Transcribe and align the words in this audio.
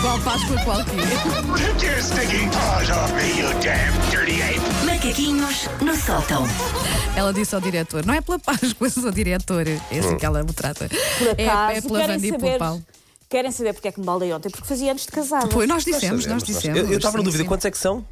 Igual 0.00 0.18
Páscoa 0.20 0.56
qualquer. 0.64 0.96
Take 1.58 1.84
your 1.86 2.00
stinking 2.00 2.48
paws 2.50 2.88
off 2.88 3.12
me, 3.12 3.38
you 3.38 3.48
damn 3.60 3.92
dirty 4.10 4.40
ape! 4.40 4.60
Macaquinhos 4.86 5.68
no 5.82 5.94
sótão. 5.94 6.44
Ela 7.14 7.34
disse 7.34 7.54
ao 7.54 7.60
diretor: 7.60 8.06
não 8.06 8.14
é 8.14 8.22
pela 8.22 8.38
Páscoa, 8.38 8.88
sou 8.88 9.10
diretor. 9.10 9.68
É 9.68 9.98
assim 9.98 10.16
que 10.16 10.24
ela 10.24 10.42
me 10.42 10.54
trata. 10.54 10.88
Por 10.88 11.38
É, 11.38 11.46
acaso, 11.46 11.72
é 11.72 11.80
pela 11.82 11.98
querem 12.00 12.14
Wanda 12.16 12.26
e 12.26 12.32
pelo 12.58 12.82
querem 13.28 13.52
saber 13.52 13.74
porque 13.74 13.88
é 13.88 13.92
que 13.92 14.00
me 14.00 14.06
baldei 14.06 14.32
ontem? 14.32 14.48
Porque 14.48 14.66
fazia 14.66 14.90
anos 14.90 15.02
de 15.02 15.08
casada. 15.08 15.48
Pois, 15.48 15.68
nós 15.68 15.84
dissemos, 15.84 16.24
nós 16.24 16.42
dissemos. 16.42 16.78
Eu 16.90 16.96
estava 16.96 17.18
na 17.18 17.22
dúvida, 17.24 17.42
sim. 17.42 17.48
quantos 17.48 17.66
é 17.66 17.70
que 17.70 17.78
são? 17.78 18.02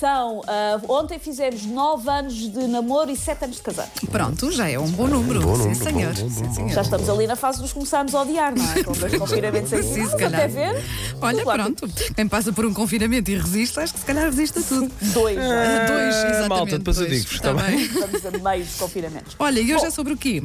São, 0.00 0.42
ah, 0.46 0.80
ontem 0.88 1.18
fizemos 1.18 1.64
9 1.64 2.10
anos 2.10 2.34
de 2.34 2.66
namoro 2.66 3.10
e 3.10 3.16
7 3.16 3.44
anos 3.44 3.56
de 3.56 3.62
casado. 3.62 3.90
Pronto, 4.10 4.50
já 4.50 4.68
é 4.68 4.78
um 4.78 4.90
bom 4.90 5.06
número. 5.06 5.40
Bom 5.40 5.54
sim, 5.56 5.62
número, 5.68 5.76
senhor. 5.84 6.12
bom, 6.14 6.22
bom, 6.22 6.30
Sim, 6.30 6.42
bom, 6.44 6.54
senhor. 6.54 6.70
Já 6.70 6.82
estamos 6.82 7.08
ali 7.08 7.26
na 7.26 7.36
fase 7.36 7.60
dos 7.60 7.72
começarmos 7.72 8.14
a 8.14 8.22
odiar, 8.22 8.54
não 8.56 8.72
é? 8.72 8.82
Com 8.82 8.92
dois 8.92 9.14
confinamentos 9.16 9.72
em 9.72 9.82
Sim, 9.82 9.94
cima. 9.94 10.10
se 10.10 10.16
calhar. 10.16 10.34
Até 10.40 10.48
ver. 10.48 10.84
Olha, 11.20 11.44
pronto. 11.44 11.88
Quem 12.16 12.26
passa 12.28 12.52
por 12.52 12.64
um 12.66 12.74
confinamento 12.74 13.30
e 13.30 13.36
resiste, 13.38 13.78
acho 13.78 13.92
que 13.94 14.00
se 14.00 14.06
calhar 14.06 14.24
resiste 14.24 14.58
a 14.58 14.62
tudo. 14.62 14.90
Dois, 15.12 15.36
já. 15.36 15.42
Ah, 15.42 15.86
Dois, 15.86 16.14
exatamente. 16.16 16.48
malta, 16.48 16.78
depois 16.78 16.98
eu 16.98 17.06
dois. 17.06 17.18
digo-vos, 17.18 17.34
Está 17.36 17.54
tá 17.54 17.62
bem. 17.62 17.80
Estamos 17.82 18.26
a 18.26 18.30
meio 18.50 18.64
dos 18.64 18.74
confinamentos. 18.76 19.36
Olha, 19.38 19.60
e 19.60 19.64
hoje 19.74 19.82
Bom. 19.82 19.86
é 19.86 19.90
sobre 19.90 20.12
o 20.12 20.16
quê? 20.16 20.42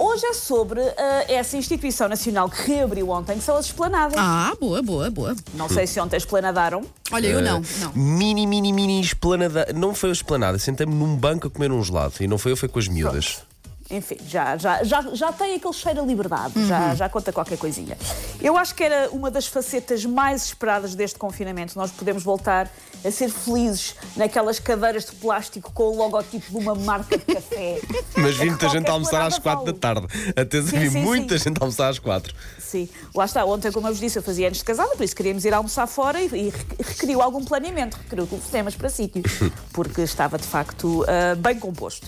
Hoje 0.00 0.24
é 0.26 0.32
sobre 0.32 0.80
ah, 0.80 1.24
essa 1.28 1.56
instituição 1.56 2.08
nacional 2.08 2.48
que 2.48 2.70
reabriu 2.70 3.10
ontem, 3.10 3.36
que 3.36 3.42
são 3.42 3.56
as 3.56 3.66
esplanadas. 3.66 4.14
Ah, 4.16 4.52
boa, 4.60 4.80
boa, 4.80 5.10
boa. 5.10 5.34
Não 5.54 5.68
sei 5.68 5.88
se 5.88 5.98
ontem 5.98 6.16
esplanadaram. 6.16 6.84
Olha, 7.10 7.26
eu 7.26 7.42
não, 7.42 7.58
Eh, 7.58 7.62
não. 7.80 7.92
Mini, 7.94 8.46
mini, 8.46 8.72
mini 8.72 9.00
esplanada. 9.00 9.66
Não 9.74 9.92
foi 9.94 10.10
a 10.10 10.12
esplanada, 10.12 10.56
sentei-me 10.58 10.94
num 10.94 11.16
banco 11.16 11.48
a 11.48 11.50
comer 11.50 11.72
um 11.72 11.82
gelado. 11.82 12.14
E 12.20 12.28
não 12.28 12.38
foi 12.38 12.52
eu, 12.52 12.56
foi 12.56 12.68
com 12.68 12.78
as 12.78 12.86
miúdas. 12.86 13.42
Enfim, 13.90 14.16
já, 14.26 14.56
já, 14.58 14.84
já, 14.84 15.00
já 15.14 15.32
tem 15.32 15.54
aquele 15.54 15.72
cheiro 15.72 16.02
a 16.02 16.04
liberdade, 16.04 16.58
Uhum. 16.58 16.66
já, 16.66 16.94
já 16.94 17.08
conta 17.08 17.32
qualquer 17.32 17.56
coisinha. 17.56 17.96
Eu 18.40 18.56
acho 18.56 18.74
que 18.74 18.84
era 18.84 19.08
uma 19.10 19.30
das 19.30 19.46
facetas 19.46 20.04
mais 20.04 20.44
esperadas 20.44 20.94
deste 20.94 21.18
confinamento. 21.18 21.78
Nós 21.78 21.90
podemos 21.90 22.22
voltar 22.22 22.70
a 23.02 23.10
ser 23.10 23.30
felizes 23.30 23.94
naquelas 24.16 24.58
cadeiras 24.58 25.06
de 25.06 25.12
plástico 25.12 25.72
com 25.72 25.84
o 25.84 25.96
logotipo 25.96 26.50
de 26.50 26.56
uma 26.56 26.74
marca 26.74 27.16
de 27.16 27.24
café. 27.24 27.80
Mas 28.16 28.36
vi 28.36 28.42
É 28.42 28.50
muita 28.50 28.68
gente 28.68 28.88
a 28.88 28.92
almoçar 28.92 29.22
às 29.22 29.38
4 29.38 29.72
da 29.72 29.72
tarde. 29.72 30.06
Sim, 30.52 30.78
vi 30.78 30.90
sim, 30.90 31.00
muita 31.02 31.38
sim. 31.38 31.44
gente 31.44 31.58
a 31.58 31.64
almoçar 31.64 31.88
às 31.88 31.98
4. 31.98 32.34
Sim, 32.58 32.88
lá 33.14 33.24
está. 33.24 33.44
Ontem, 33.46 33.72
como 33.72 33.86
eu 33.86 33.92
vos 33.92 34.00
disse, 34.00 34.18
eu 34.18 34.22
fazia 34.22 34.48
anos 34.48 34.58
de 34.58 34.64
casada, 34.64 34.94
por 34.96 35.02
isso 35.02 35.16
queríamos 35.16 35.44
ir 35.46 35.54
almoçar 35.54 35.86
fora 35.86 36.20
e, 36.20 36.26
e 36.26 36.52
requeriu 36.82 37.22
algum 37.22 37.42
planeamento, 37.44 37.96
requeriu 37.96 38.26
telefonemas 38.26 38.74
para 38.74 38.90
sítios, 38.90 39.32
porque 39.72 40.02
estava 40.02 40.36
de 40.36 40.46
facto 40.46 41.04
ah, 41.08 41.34
bem 41.36 41.58
composto. 41.58 42.06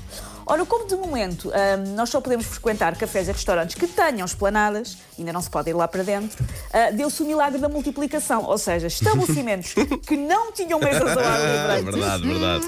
Ora, 0.51 0.67
como 0.67 0.85
de 0.85 0.97
momento 0.97 1.49
ah, 1.55 1.77
nós 1.95 2.11
só 2.11 2.21
podemos 2.21 2.45
frequentar 2.45 2.97
cafés 2.97 3.29
e 3.29 3.33
restaurantes 3.33 3.77
que 3.77 3.87
tenham 3.87 4.27
esplanadas, 4.27 4.99
ainda 5.17 5.33
não 5.33 5.41
se 5.41 5.49
pode 5.49 5.71
ir 5.71 5.75
lá 5.75 5.87
para 5.87 6.03
dentro, 6.03 6.45
ah, 6.73 6.91
deu-se 6.91 7.23
o 7.23 7.25
milagre 7.25 7.61
da 7.61 7.69
multiplicação, 7.69 8.43
ou 8.45 8.59
seja, 8.59 8.89
estabelecimentos 8.89 9.75
que 10.05 10.17
não 10.17 10.51
tinham 10.51 10.81
mesas 10.81 11.17
ao 11.17 11.25
ar 11.25 11.41
livre 11.41 11.93
verdade, 11.93 12.27
verdade. 12.27 12.67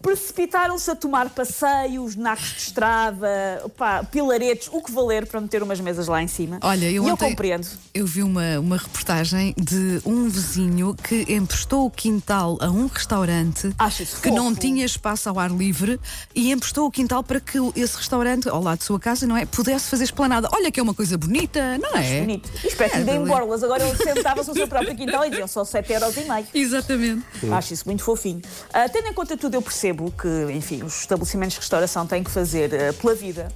Precipitaram-se 0.00 0.90
a 0.90 0.94
tomar 0.94 1.28
passeios, 1.30 2.16
nacos 2.16 2.52
de 2.52 2.60
estrada, 2.60 3.62
pilaretes, 4.10 4.68
o 4.72 4.80
que 4.82 4.90
valer 4.92 5.26
para 5.26 5.40
meter 5.40 5.62
umas 5.62 5.80
mesas 5.80 6.06
lá 6.08 6.22
em 6.22 6.28
cima. 6.28 6.58
Olha, 6.62 6.90
eu 6.90 7.04
e 7.04 7.08
eu 7.08 7.16
compreendo. 7.16 7.66
Eu 7.92 8.06
vi 8.06 8.22
uma, 8.22 8.58
uma 8.60 8.76
reportagem 8.76 9.54
de 9.58 10.00
um 10.04 10.28
vizinho 10.28 10.94
que 10.94 11.24
emprestou 11.32 11.86
o 11.86 11.90
quintal 11.90 12.58
a 12.60 12.68
um 12.70 12.86
restaurante 12.86 13.74
que 14.22 14.30
não 14.30 14.54
tinha 14.54 14.84
espaço 14.84 15.28
ao 15.28 15.38
ar 15.38 15.50
livre 15.50 15.98
e 16.34 16.52
emprestou 16.52 16.86
o 16.86 16.90
quintal 16.90 17.22
para 17.22 17.40
que 17.40 17.58
esse 17.76 17.96
restaurante, 17.96 18.48
ao 18.48 18.62
lado 18.62 18.78
de 18.78 18.84
sua 18.84 19.00
casa, 19.00 19.26
não 19.26 19.36
é? 19.36 19.44
Pudesse 19.46 19.88
fazer 19.88 20.04
esplanada. 20.04 20.48
Olha 20.52 20.70
que 20.70 20.78
é 20.78 20.82
uma 20.82 20.94
coisa 20.94 21.16
bonita, 21.18 21.76
não 21.78 21.96
é? 21.96 22.20
Bonito. 22.20 22.48
E 22.64 22.74
que 22.74 22.82
É, 22.82 22.88
deem 22.88 23.04
dali. 23.18 23.28
borlas. 23.28 23.62
Agora 23.62 23.86
ele 23.86 23.96
sentava-se 23.96 24.48
no 24.48 24.54
seu 24.54 24.68
próprio 24.68 24.94
quintal 24.96 25.24
e 25.24 25.30
diziam 25.30 25.48
só 25.48 25.62
7,5€. 25.62 26.46
Exatamente. 26.54 27.24
Acho 27.52 27.74
isso 27.74 27.82
muito 27.86 28.02
fofinho. 28.04 28.42
Ah, 28.72 28.88
tendo 28.88 29.08
em 29.08 29.12
conta 29.12 29.36
tudo, 29.36 29.54
eu 29.54 29.62
percebo 29.62 29.87
que, 29.94 30.52
enfim, 30.52 30.82
os 30.82 31.00
estabelecimentos 31.00 31.54
de 31.54 31.60
restauração 31.60 32.06
têm 32.06 32.22
que 32.22 32.30
fazer 32.30 32.70
ah, 32.74 32.92
pela 32.92 33.14
vida. 33.14 33.48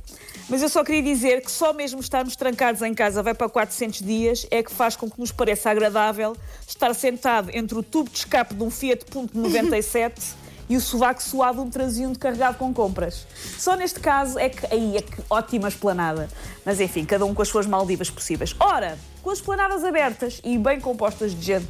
Mas 0.49 0.61
eu 0.61 0.69
só 0.69 0.85
queria 0.85 1.03
dizer 1.03 1.41
que 1.41 1.51
só 1.51 1.73
mesmo 1.73 2.01
estarmos 2.01 2.37
trancados 2.37 2.83
em 2.83 2.93
casa 2.93 3.23
vai 3.23 3.33
para 3.33 3.49
400 3.49 4.01
dias 4.01 4.47
é 4.51 4.63
que 4.63 4.73
faz 4.73 4.97
com 4.97 5.09
que 5.09 5.19
nos 5.19 5.33
pareça 5.33 5.71
agradável 5.71 6.37
estar 6.67 6.93
sentado 6.95 7.51
entre 7.55 7.79
o 7.79 7.83
tubo 7.83 8.11
de 8.11 8.19
escape 8.19 8.55
de 8.55 8.63
um 8.63 8.71
Fiat 8.71 9.05
Punto 9.07 9.39
97 9.39 10.21
e 10.69 10.77
o 10.77 10.81
sovaco 10.81 11.23
suado 11.23 11.61
de 11.61 11.69
um 11.69 11.71
transeunte 11.71 12.19
carregado 12.19 12.59
com 12.59 12.73
compras. 12.73 13.27
Só 13.59 13.77
neste 13.77 14.01
caso 14.01 14.39
é 14.39 14.49
que 14.49 14.67
aí 14.73 14.97
é 14.97 15.03
que 15.03 15.23
ótima 15.31 15.69
esplanada. 15.69 16.29
Mas 16.65 16.81
enfim, 16.81 17.05
cada 17.05 17.25
um 17.25 17.35
com 17.35 17.43
as 17.43 17.49
suas 17.49 17.67
Maldivas 17.67 18.11
possíveis. 18.11 18.55
Ora, 18.59 18.99
com 19.23 19.31
as 19.31 19.39
esplanadas 19.39 19.85
abertas 19.85 20.41
e 20.45 20.59
bem 20.59 20.81
compostas 20.81 21.35
de 21.35 21.43
gente, 21.43 21.69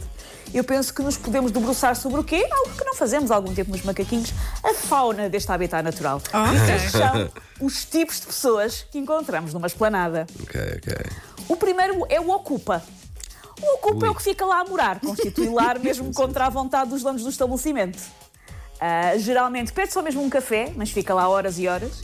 eu 0.53 0.63
penso 0.65 0.93
que 0.93 1.03
nos 1.03 1.17
podemos 1.17 1.51
debruçar 1.51 1.97
sobre 1.97 2.21
o 2.21 2.25
quê? 2.25 2.47
Algo 2.51 2.71
que 2.77 2.85
não 2.85 2.95
fazemos 2.95 3.31
há 3.31 3.35
algum 3.37 3.55
tempo 3.55 3.71
nos 3.71 3.83
macaquinhos, 3.83 4.33
a 4.63 4.75
fauna 4.75 5.29
deste 5.29 5.51
habitat 5.51 5.83
natural. 5.83 6.21
Ah, 6.33 6.53
E 6.53 6.59
ok. 6.61 6.75
estes 6.75 6.93
são 6.93 7.31
os 7.61 7.85
tipos 7.85 8.21
de 8.21 8.27
pessoas 8.27 8.87
que 8.91 8.99
encontramos 8.99 9.53
numa 9.55 9.67
esplanada. 9.67 10.27
Ok, 10.43 10.61
ok. 10.79 10.95
O 11.49 11.57
primeiro 11.57 12.07
é 12.09 12.21
o 12.21 12.31
ocupa. 12.31 12.83
O 13.61 13.75
ocupa 13.77 14.07
é 14.07 14.11
o 14.11 14.15
que 14.15 14.23
fica 14.23 14.45
lá 14.45 14.61
a 14.61 14.65
morar, 14.65 14.99
constitui 15.01 15.49
lar 15.49 15.79
mesmo 15.81 16.13
contra 16.13 16.47
a 16.47 16.51
vontade 16.51 16.91
dos 16.91 17.03
donos 17.03 17.23
do 17.23 17.29
estabelecimento. 17.31 17.99
Ah, 18.85 19.17
geralmente 19.17 19.73
pede 19.73 19.93
só 19.93 20.03
mesmo 20.03 20.21
um 20.25 20.29
café, 20.29 20.73
mas 20.75 20.91
fica 20.91 21.15
lá 21.15 21.29
horas 21.29 21.57
e 21.57 21.69
horas. 21.69 22.03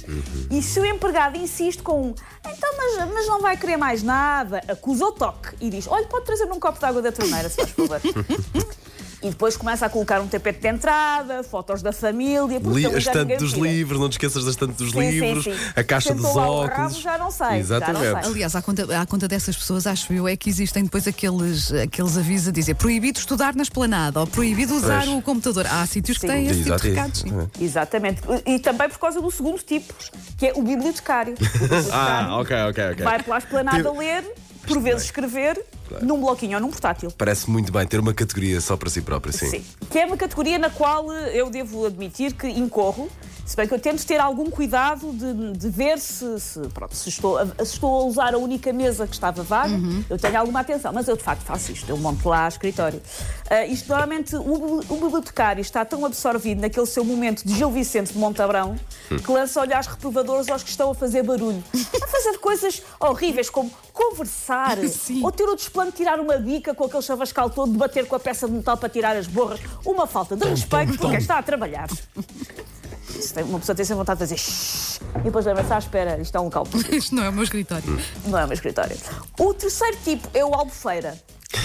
E 0.48 0.62
se 0.62 0.78
o 0.78 0.86
empregado 0.86 1.36
insiste 1.36 1.82
com 1.82 2.10
um, 2.10 2.14
então, 2.46 2.70
mas, 2.76 3.12
mas 3.12 3.26
não 3.26 3.40
vai 3.40 3.56
querer 3.56 3.76
mais 3.76 4.04
nada, 4.04 4.62
acusa 4.68 5.06
o 5.06 5.10
toque 5.10 5.56
e 5.60 5.70
diz: 5.70 5.88
olha, 5.88 6.06
pode 6.06 6.24
trazer-me 6.24 6.52
um 6.52 6.60
copo 6.60 6.78
de 6.78 6.84
água 6.84 7.02
da 7.02 7.10
torneira, 7.10 7.48
se 7.48 7.56
faz 7.56 7.70
favor. 7.70 8.00
E 9.20 9.30
depois 9.30 9.56
começa 9.56 9.84
a 9.84 9.88
colocar 9.88 10.20
um 10.20 10.28
tapete 10.28 10.60
de 10.60 10.68
entrada, 10.68 11.42
fotos 11.42 11.82
da 11.82 11.92
família. 11.92 12.58
Li, 12.58 12.60
também 12.60 12.86
a 12.94 12.98
estante 12.98 13.36
dos 13.36 13.52
livros, 13.52 13.98
não 13.98 14.08
te 14.08 14.12
esqueças 14.12 14.44
da 14.44 14.50
estante 14.52 14.74
dos 14.76 14.92
Sim, 14.92 15.00
sim, 15.00 15.10
livros, 15.10 15.44
sim. 15.44 15.50
a 15.74 15.82
caixa 15.82 16.10
Sentou 16.14 16.26
dos 16.28 16.36
óculos. 16.36 16.68
rabo, 16.76 16.94
já 16.94 17.18
não 17.18 17.30
sei, 17.32 17.46
já 17.46 17.50
não 17.52 17.56
Exatamente. 17.58 18.22
sei. 18.22 18.30
Aliás, 18.32 18.54
à 18.54 18.62
conta, 18.62 19.00
à 19.00 19.06
conta 19.06 19.26
dessas 19.26 19.56
pessoas, 19.56 19.88
acho 19.88 20.12
eu, 20.12 20.28
é 20.28 20.36
que 20.36 20.48
existem 20.48 20.84
depois 20.84 21.08
aqueles, 21.08 21.72
aqueles 21.72 22.16
avisos 22.16 22.46
a 22.48 22.52
dizer 22.52 22.74
proibido 22.74 23.18
estudar 23.18 23.56
na 23.56 23.62
esplanada 23.64 24.20
ou 24.20 24.26
proibido 24.26 24.74
usar 24.76 25.04
Pois. 25.04 25.18
o 25.18 25.20
computador. 25.22 25.66
Há 25.66 25.84
sítios 25.86 26.16
que 26.16 26.26
Sim. 26.28 26.32
têm 26.32 26.46
esse 26.46 26.62
tipo 26.62 26.76
de 26.80 26.88
recados. 26.90 27.20
sim. 27.20 27.32
é. 27.60 27.64
Exatamente. 27.64 28.22
E 28.46 28.58
também 28.60 28.88
por 28.88 29.00
causa 29.00 29.20
do 29.20 29.30
segundo 29.32 29.58
tipo, 29.58 29.92
que 30.36 30.46
é 30.46 30.52
o 30.54 30.62
bibliotecário. 30.62 31.34
O 31.42 31.58
bibliotecário 31.58 31.92
Ah, 31.92 32.38
ok, 32.40 32.56
ok, 32.70 32.84
ok. 32.92 33.04
Vai 33.04 33.20
pela 33.22 33.38
esplanada 33.38 33.82
Tem- 33.82 33.98
ler, 33.98 34.24
por 34.68 34.80
vezes 34.80 35.04
escrever, 35.04 35.60
num 36.02 36.20
bloquinho 36.20 36.56
ou 36.56 36.62
num 36.62 36.70
portátil. 36.70 37.10
Parece 37.16 37.50
muito 37.50 37.72
bem 37.72 37.86
ter 37.86 37.98
uma 37.98 38.14
categoria 38.14 38.60
só 38.60 38.76
para 38.76 38.90
si 38.90 39.00
próprio, 39.00 39.32
sim. 39.32 39.48
Sim. 39.48 39.64
Que 39.90 39.98
é 39.98 40.06
uma 40.06 40.16
categoria 40.16 40.58
na 40.58 40.70
qual 40.70 41.12
eu 41.12 41.50
devo 41.50 41.86
admitir 41.86 42.34
que 42.34 42.46
incorro, 42.48 43.08
se 43.48 43.56
bem 43.56 43.66
que 43.66 43.72
eu 43.72 43.78
tento 43.78 44.04
ter 44.06 44.20
algum 44.20 44.50
cuidado 44.50 45.10
de, 45.10 45.52
de 45.52 45.70
ver 45.70 45.98
se, 45.98 46.38
se, 46.38 46.60
pronto, 46.68 46.94
se, 46.94 47.08
estou 47.08 47.38
a, 47.38 47.46
se 47.46 47.72
estou 47.72 48.02
a 48.02 48.04
usar 48.04 48.34
a 48.34 48.38
única 48.38 48.74
mesa 48.74 49.06
que 49.06 49.14
estava 49.14 49.42
vaga, 49.42 49.74
eu 50.10 50.18
tenho 50.18 50.38
alguma 50.38 50.60
atenção, 50.60 50.92
mas 50.92 51.08
eu 51.08 51.16
de 51.16 51.22
facto 51.22 51.40
faço 51.44 51.72
isto, 51.72 51.88
eu 51.88 51.96
monto 51.96 52.28
lá 52.28 52.46
escritório. 52.46 53.00
Ah, 53.48 53.64
isto 53.64 53.88
normalmente 53.88 54.36
o, 54.36 54.80
o 54.80 54.96
bibliotecário 54.96 55.62
está 55.62 55.82
tão 55.82 56.04
absorvido 56.04 56.60
naquele 56.60 56.84
seu 56.84 57.02
momento 57.02 57.42
de 57.42 57.54
Gil 57.54 57.70
Vicente 57.70 58.12
de 58.12 58.18
Montabrão 58.18 58.76
que 59.08 59.32
lança 59.32 59.58
olhares 59.62 59.86
reprovadores 59.86 60.50
aos 60.50 60.62
que 60.62 60.68
estão 60.68 60.90
a 60.90 60.94
fazer 60.94 61.22
barulho, 61.22 61.64
a 61.74 62.06
fazer 62.06 62.36
coisas 62.40 62.82
horríveis 63.00 63.48
como 63.48 63.70
conversar 63.94 64.76
Sim. 64.88 65.24
ou 65.24 65.32
ter 65.32 65.44
o 65.44 65.56
desplano 65.56 65.90
de 65.90 65.96
tirar 65.96 66.20
uma 66.20 66.36
bica 66.36 66.74
com 66.74 66.84
aquele 66.84 67.02
chavascal 67.02 67.48
todo, 67.48 67.72
de 67.72 67.78
bater 67.78 68.06
com 68.06 68.14
a 68.14 68.20
peça 68.20 68.46
de 68.46 68.52
metal 68.52 68.76
para 68.76 68.90
tirar 68.90 69.16
as 69.16 69.26
borras, 69.26 69.58
uma 69.86 70.06
falta 70.06 70.36
de 70.36 70.46
respeito 70.46 70.98
por 70.98 71.08
quem 71.08 71.18
está 71.18 71.38
a 71.38 71.42
trabalhar. 71.42 71.88
Uma 73.46 73.58
pessoa 73.58 73.74
tem 73.76 73.84
sempre 73.84 73.98
vontade 73.98 74.18
de 74.18 74.24
fazer 74.24 74.36
"Shhh", 74.38 75.00
e 75.16 75.20
depois 75.24 75.44
lembra-se, 75.46 75.72
ah, 75.72 75.78
espera, 75.78 76.20
isto 76.20 76.36
é 76.36 76.40
um 76.40 76.44
local 76.44 76.64
público, 76.64 76.94
Isto 76.96 77.14
não 77.14 77.24
é 77.24 77.28
o 77.28 77.32
meu 77.32 77.44
escritório. 77.44 78.00
não 78.26 78.38
é 78.38 78.44
o 78.44 78.46
meu 78.48 78.54
escritório. 78.54 78.96
O 79.38 79.54
terceiro 79.54 79.96
tipo 80.04 80.28
é 80.34 80.44
o 80.44 80.54
albufeira. 80.54 81.16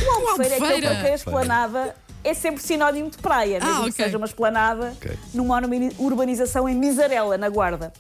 O 0.06 0.12
albufeira 0.30 0.56
é 0.56 0.58
aquele 0.58 0.88
para 0.88 1.02
quem 1.02 1.12
a 1.12 1.16
esplanada 1.16 1.96
é 2.24 2.34
sempre 2.34 2.64
sinónimo 2.64 3.10
de 3.10 3.18
praia, 3.18 3.60
mesmo 3.60 3.70
Ah, 3.82 3.84
que 3.84 3.90
ok. 3.90 4.06
seja 4.06 4.18
uma 4.18 4.26
esplanada 4.28 4.94
Ok. 4.96 5.18
numa 5.34 5.58
urbani- 5.58 5.92
urbanização 6.00 6.70
em 6.70 6.76
Misarela, 6.76 7.38
na 7.38 7.50
Guarda. 7.50 7.92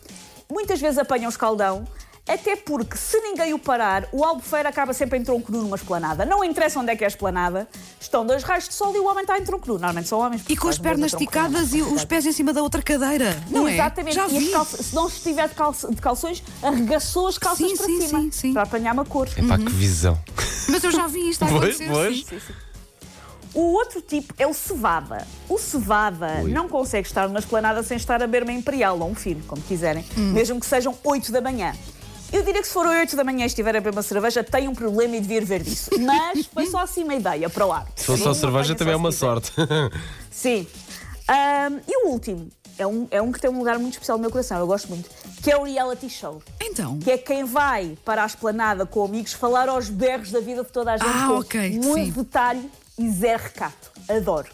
Muitas 0.49 0.79
vezes 0.79 0.97
apanham 0.97 1.29
escaldão, 1.29 1.85
até 2.25 2.55
porque 2.55 2.95
se 2.97 3.19
ninguém 3.19 3.53
o 3.53 3.59
parar, 3.59 4.07
o 4.13 4.23
albufeira 4.23 4.69
acaba 4.69 4.93
sempre 4.93 5.19
em 5.19 5.23
tronco 5.23 5.51
nu 5.51 5.61
numa 5.63 5.75
esplanada. 5.75 6.25
Não 6.25 6.41
interessa 6.43 6.79
onde 6.79 6.89
é 6.91 6.95
que 6.95 7.03
é 7.03 7.07
a 7.07 7.09
esplanada, 7.09 7.67
estão 7.99 8.25
dois 8.25 8.43
raios 8.43 8.67
de 8.67 8.73
sol 8.73 8.95
e 8.95 8.99
o 8.99 9.05
homem 9.07 9.23
está 9.23 9.37
em 9.37 9.43
tronco 9.43 9.67
nu. 9.67 9.73
Normalmente 9.73 10.07
são 10.07 10.19
homens. 10.19 10.41
E 10.47 10.55
com 10.55 10.69
as 10.69 10.77
pernas 10.77 11.11
esticadas 11.11 11.73
e 11.73 11.81
os 11.81 12.05
pés 12.05 12.25
em 12.25 12.31
cima 12.31 12.53
da 12.53 12.61
outra 12.63 12.81
cadeira. 12.81 13.35
Não 13.49 13.67
é? 13.67 13.73
Exatamente. 13.73 14.15
Já 14.15 14.27
E 14.29 14.37
as 14.37 14.43
vi. 14.43 14.51
calça- 14.51 14.81
se 14.81 14.95
não 14.95 15.07
estiver 15.07 15.49
de, 15.49 15.55
calça- 15.55 15.89
de 15.89 16.01
calções, 16.01 16.41
arregaçou 16.61 17.27
as 17.27 17.37
calças 17.37 17.67
Sim, 17.69 17.75
para 17.77 17.85
sim, 17.87 18.01
cima 18.07 18.21
sim, 18.21 18.31
sim. 18.31 18.53
para 18.53 18.63
apanhar 18.63 18.93
uma 18.93 19.03
cor. 19.05 19.27
Epá, 19.37 19.57
que 19.57 19.69
visão. 19.71 20.17
Mas 20.69 20.81
eu 20.83 20.91
já 20.91 21.07
vi 21.07 21.29
isto 21.29 21.43
a 21.43 21.47
Pois, 21.49 21.75
acontecer. 21.81 21.89
pois. 21.91 22.25
sim. 22.25 22.53
O 23.53 23.73
outro 23.73 24.01
tipo 24.01 24.33
é 24.39 24.47
o 24.47 24.53
cevada. 24.53 25.27
O 25.47 25.59
cevada 25.59 26.39
Ui. 26.43 26.51
não 26.51 26.67
consegue 26.67 27.07
estar 27.07 27.27
numa 27.27 27.37
esplanada 27.39 27.83
sem 27.83 27.97
estar 27.97 28.15
a 28.15 28.25
beber 28.25 28.41
uma 28.43 28.51
imperial 28.53 28.97
ou 28.99 29.07
um 29.07 29.13
fino, 29.13 29.43
como 29.45 29.61
quiserem, 29.61 30.03
Hum. 30.17 30.31
mesmo 30.31 30.59
que 30.59 30.65
sejam 30.65 30.97
8 31.03 31.31
da 31.31 31.39
manhã. 31.39 31.75
Eu 32.33 32.41
diria 32.41 32.61
que 32.61 32.67
se 32.67 32.73
for 32.73 32.87
8 32.87 33.15
da 33.15 33.23
manhã 33.23 33.43
e 33.43 33.45
estiver 33.45 33.75
a 33.75 33.79
beber 33.79 33.91
uma 33.91 34.01
cerveja, 34.01 34.43
tem 34.43 34.67
um 34.67 34.73
problema 34.73 35.15
e 35.15 35.21
devia 35.21 35.39
ver 35.45 35.61
disso. 35.61 35.91
Mas 35.99 36.47
foi 36.51 36.65
só 36.65 36.79
assim 36.79 37.03
uma 37.03 37.13
ideia 37.13 37.47
para 37.47 37.63
lá. 37.63 37.85
Se 37.95 38.05
for 38.05 38.17
só 38.17 38.33
cerveja, 38.33 38.73
também 38.73 38.95
é 38.95 38.97
uma 38.97 39.11
sorte. 39.11 39.51
Sim. 40.31 40.67
Ahm, 41.27 41.79
e 41.87 42.05
o 42.05 42.09
último 42.09 42.49
é 42.75 42.87
um, 42.87 43.07
é 43.11 43.21
um 43.21 43.31
que 43.31 43.39
tem 43.39 43.51
um 43.51 43.59
lugar 43.59 43.77
muito 43.77 43.93
especial 43.93 44.17
no 44.17 44.23
meu 44.23 44.31
coração, 44.31 44.57
eu 44.57 44.65
gosto 44.65 44.87
muito, 44.89 45.07
que 45.43 45.51
é 45.51 45.55
o 45.55 45.63
reality 45.63 46.09
show. 46.09 46.41
Então. 46.59 46.97
Que 46.97 47.11
é 47.11 47.17
quem 47.19 47.43
vai 47.43 47.95
para 48.03 48.23
a 48.23 48.25
esplanada 48.25 48.83
com 48.83 49.05
amigos 49.05 49.33
falar 49.33 49.69
aos 49.69 49.87
berros 49.87 50.31
da 50.31 50.39
vida 50.39 50.63
de 50.63 50.71
toda 50.71 50.93
a 50.93 50.97
gente. 50.97 51.07
Ah, 51.07 51.27
com 51.27 51.35
ok, 51.35 51.79
Muito 51.79 52.05
sim. 52.15 52.23
detalhe 52.23 52.71
e 52.97 53.11
zé 53.11 53.35
recato. 53.35 53.91
Adoro. 54.09 54.49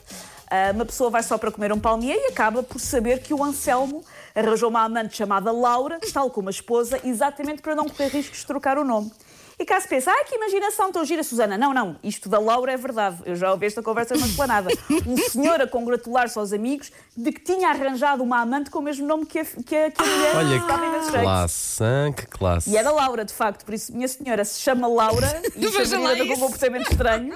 Ah, 0.50 0.72
uma 0.74 0.86
pessoa 0.86 1.10
vai 1.10 1.22
só 1.22 1.38
para 1.38 1.52
comer 1.52 1.72
um 1.72 1.80
palmier 1.80 2.18
e 2.18 2.32
acaba 2.32 2.64
por 2.64 2.80
saber 2.80 3.22
que 3.22 3.34
o 3.34 3.44
Anselmo 3.44 4.04
arranjou 4.34 4.70
uma 4.70 4.84
amante 4.84 5.16
chamada 5.16 5.52
Laura, 5.52 6.00
tal 6.12 6.30
como 6.32 6.50
a 6.50 6.52
esposa, 6.52 7.00
exatamente 7.04 7.62
para 7.62 7.76
não 7.76 7.88
correr 7.88 8.08
riscos 8.08 8.40
de 8.40 8.46
trocar 8.48 8.78
o 8.78 8.84
nome. 8.84 9.12
E 9.60 9.66
cá 9.66 9.80
se 9.82 9.90
pensa, 9.90 10.10
ai 10.10 10.24
que 10.24 10.36
imaginação 10.36 10.90
tão 10.90 11.04
gira, 11.04 11.22
Susana. 11.22 11.58
Não, 11.58 11.74
não, 11.74 11.98
isto 12.02 12.30
da 12.30 12.40
Laura 12.40 12.72
é 12.72 12.78
verdade. 12.78 13.18
Eu 13.26 13.36
já 13.36 13.52
ouvi 13.52 13.66
esta 13.66 13.84
conversa 13.84 14.16
numa 14.16 14.26
esplanada. 14.26 14.70
Um 15.06 15.18
senhor 15.18 15.60
a 15.60 15.68
congratular-se 15.68 16.40
aos 16.40 16.54
amigos 16.54 16.94
de 17.16 17.30
que 17.34 17.42
tinha 17.42 17.68
arranjado 17.68 18.24
uma 18.24 18.40
amante 18.40 18.70
com 18.70 18.80
o 18.80 18.82
mesmo 18.82 19.06
nome 19.06 19.26
que 19.26 19.38
a, 19.38 19.44
que 19.44 19.76
a, 19.76 19.92
que 19.92 20.02
a 20.02 20.06
mulher 20.06 20.36
Olha 20.38 20.60
que 20.62 20.66
classe, 20.66 21.84
que 22.16 22.26
classe. 22.28 22.70
E 22.70 22.78
era 22.78 22.90
Laura, 22.90 23.26
de 23.26 23.34
facto, 23.34 23.66
por 23.66 23.74
isso 23.74 23.94
minha 23.94 24.08
senhora 24.08 24.46
se 24.46 24.62
chama 24.62 24.88
Laura 24.88 25.28
e 25.54 25.68
foi 25.68 26.32
um 26.32 26.40
comportamento 26.40 26.90
estranho. 26.90 27.36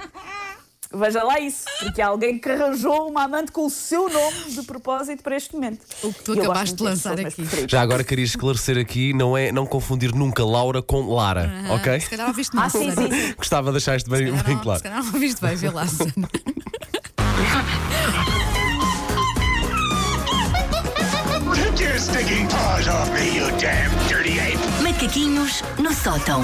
Veja 0.96 1.24
lá 1.24 1.40
isso, 1.40 1.66
porque 1.80 2.02
há 2.02 2.08
alguém 2.08 2.38
que 2.38 2.48
arranjou 2.50 3.10
uma 3.10 3.24
amante 3.24 3.52
com 3.52 3.66
o 3.66 3.70
seu 3.70 4.08
nome 4.08 4.52
de 4.52 4.62
propósito 4.62 5.24
para 5.24 5.36
este 5.36 5.54
momento. 5.56 5.82
O 6.04 6.14
que 6.14 6.24
tu 6.24 6.36
E 6.36 6.38
eu 6.38 6.44
acabaste 6.44 6.76
de 6.76 6.84
lançar 6.84 7.20
aqui. 7.20 7.44
Já 7.68 7.82
agora 7.82 8.04
queria 8.04 8.24
esclarecer 8.26 8.78
aqui, 8.78 9.12
não 9.12 9.36
é 9.36 9.52
não 9.52 9.66
confundir 9.66 10.14
nunca 10.14 10.46
Laura 10.46 10.84
com 10.84 11.12
Lara, 11.12 11.52
Ah, 11.68 11.74
ok? 11.74 12.00
Se 12.00 12.10
calhar 12.12 12.28
ouviste 12.28 12.56
mal. 12.56 12.66
Ah, 12.66 12.70
sim, 12.70 12.92
sim, 12.92 13.10
sim. 13.12 13.34
Gostava 13.36 13.68
de 13.70 13.74
deixar 13.74 13.96
isto 13.98 14.10
bem, 14.10 14.28
calhar 14.28 14.44
bem 14.46 14.58
claro. 14.60 14.78
Se 14.80 14.84
calhar 14.84 15.04
não 15.04 15.14
ouviste 15.14 15.42
bem, 15.42 15.56
vê 15.56 15.70
lá, 15.72 15.88
Susana. 15.88 16.30
Take 21.56 21.80
your 21.82 21.98
stinking 21.98 22.48
paws 22.50 22.88
off 22.88 23.10
me, 23.14 23.36
you 23.36 23.48
damn 23.60 23.90
dirty 24.08 24.40
ape! 24.40 24.58
Macaquinhos 24.84 25.62
no 25.80 25.94
sótão. 25.94 26.44